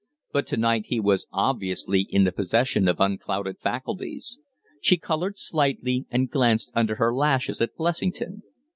But 0.31 0.47
to 0.47 0.57
night 0.57 0.87
he 0.87 0.99
was 0.99 1.27
obviously 1.31 2.07
in 2.09 2.23
the 2.23 2.31
possession 2.31 2.87
of 2.87 2.99
unclouded 2.99 3.59
faculties. 3.59 4.39
She 4.81 4.97
colored 4.97 5.37
slightly 5.37 6.07
and 6.09 6.27
glanced 6.27 6.71
under 6.73 6.95
her 6.95 7.13
lashes 7.13 7.61
at 7.61 7.75
Blessington. 7.75 8.41